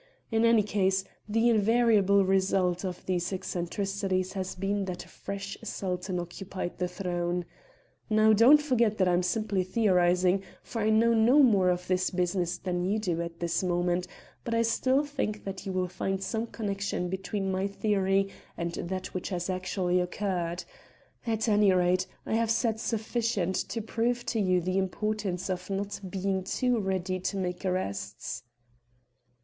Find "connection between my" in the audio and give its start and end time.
16.47-17.67